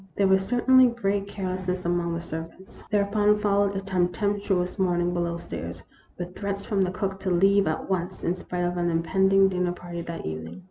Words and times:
There 0.17 0.27
was 0.27 0.43
certainly 0.43 0.87
great 0.87 1.27
carelessness 1.27 1.85
among 1.85 2.15
the 2.15 2.21
servants. 2.21 2.83
Thereupon 2.89 3.37
followed 3.37 3.75
a 3.75 3.81
tem 3.81 4.07
pestuous 4.07 4.79
morning 4.79 5.13
below 5.13 5.37
stairs, 5.37 5.83
with 6.17 6.33
threats 6.35 6.65
from 6.65 6.81
the 6.81 6.89
cook 6.89 7.19
to 7.19 7.29
leave 7.29 7.67
at 7.67 7.87
once, 7.87 8.23
in 8.23 8.33
spite 8.33 8.63
of 8.63 8.77
an 8.77 8.89
impending 8.89 9.47
dinner 9.47 9.73
party 9.73 10.01
that 10.01 10.25
evening. 10.25 10.59